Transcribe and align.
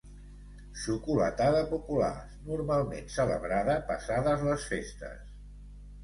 Xocolatada 0.83 1.59
popular, 1.73 2.15
normalment 2.47 3.11
celebrada 3.17 3.75
passades 3.91 4.47
les 4.47 4.65
festes. 4.71 5.29